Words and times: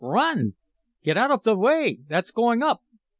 "Run!" 0.03 0.53
"Get 1.03 1.15
out 1.15 1.29
of 1.29 1.43
the 1.43 1.55
way! 1.55 1.99
That's 2.07 2.31
going 2.31 2.63
up!" 2.63 2.81